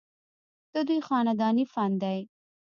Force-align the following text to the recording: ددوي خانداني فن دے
ددوي 0.73 0.99
خانداني 1.07 1.63
فن 1.73 1.91
دے 2.01 2.17